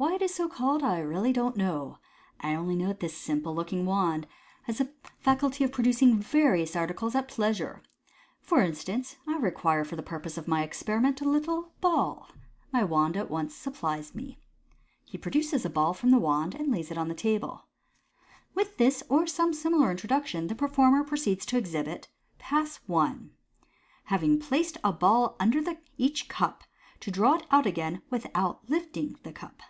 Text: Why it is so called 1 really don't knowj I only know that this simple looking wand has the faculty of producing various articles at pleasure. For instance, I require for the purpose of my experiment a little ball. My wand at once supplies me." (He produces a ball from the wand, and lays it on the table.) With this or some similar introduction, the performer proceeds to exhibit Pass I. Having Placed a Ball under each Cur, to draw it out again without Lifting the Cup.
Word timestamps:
Why 0.00 0.14
it 0.14 0.22
is 0.22 0.32
so 0.32 0.48
called 0.48 0.82
1 0.82 1.02
really 1.08 1.32
don't 1.32 1.56
knowj 1.56 1.98
I 2.38 2.54
only 2.54 2.76
know 2.76 2.86
that 2.86 3.00
this 3.00 3.16
simple 3.16 3.52
looking 3.52 3.84
wand 3.84 4.28
has 4.62 4.78
the 4.78 4.92
faculty 5.18 5.64
of 5.64 5.72
producing 5.72 6.20
various 6.20 6.76
articles 6.76 7.16
at 7.16 7.26
pleasure. 7.26 7.82
For 8.40 8.60
instance, 8.60 9.16
I 9.26 9.38
require 9.38 9.84
for 9.84 9.96
the 9.96 10.04
purpose 10.04 10.38
of 10.38 10.46
my 10.46 10.62
experiment 10.62 11.20
a 11.20 11.28
little 11.28 11.72
ball. 11.80 12.28
My 12.70 12.84
wand 12.84 13.16
at 13.16 13.28
once 13.28 13.56
supplies 13.56 14.14
me." 14.14 14.38
(He 15.04 15.18
produces 15.18 15.64
a 15.64 15.68
ball 15.70 15.94
from 15.94 16.12
the 16.12 16.20
wand, 16.20 16.54
and 16.54 16.70
lays 16.70 16.92
it 16.92 16.98
on 16.98 17.08
the 17.08 17.12
table.) 17.12 17.66
With 18.54 18.76
this 18.76 19.02
or 19.08 19.26
some 19.26 19.52
similar 19.52 19.90
introduction, 19.90 20.46
the 20.46 20.54
performer 20.54 21.02
proceeds 21.02 21.44
to 21.46 21.56
exhibit 21.58 22.06
Pass 22.38 22.78
I. 22.88 23.16
Having 24.04 24.38
Placed 24.38 24.78
a 24.84 24.92
Ball 24.92 25.34
under 25.40 25.60
each 25.96 26.28
Cur, 26.28 26.54
to 27.00 27.10
draw 27.10 27.34
it 27.34 27.46
out 27.50 27.66
again 27.66 28.02
without 28.10 28.70
Lifting 28.70 29.18
the 29.24 29.32
Cup. 29.32 29.60